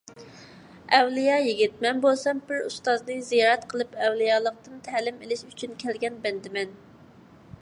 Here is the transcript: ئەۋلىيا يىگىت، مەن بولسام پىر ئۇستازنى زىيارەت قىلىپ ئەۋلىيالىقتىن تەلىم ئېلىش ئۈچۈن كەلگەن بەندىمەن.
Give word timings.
ئەۋلىيا 0.99 1.35
يىگىت، 1.47 1.75
مەن 1.85 2.01
بولسام 2.07 2.41
پىر 2.49 2.65
ئۇستازنى 2.71 3.19
زىيارەت 3.29 3.69
قىلىپ 3.75 3.95
ئەۋلىيالىقتىن 4.07 4.83
تەلىم 4.91 5.25
ئېلىش 5.27 5.49
ئۈچۈن 5.53 5.81
كەلگەن 5.87 6.23
بەندىمەن. 6.27 6.79